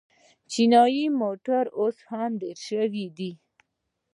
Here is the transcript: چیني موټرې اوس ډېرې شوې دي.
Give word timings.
چیني 0.51 1.01
موټرې 1.19 1.71
اوس 1.79 1.97
ډېرې 2.39 2.51
شوې 2.65 3.05
دي. 3.17 3.31